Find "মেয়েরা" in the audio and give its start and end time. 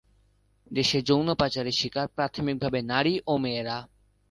3.37-3.77